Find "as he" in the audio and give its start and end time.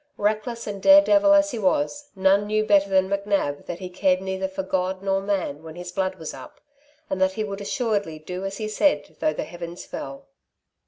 1.31-1.59, 8.43-8.67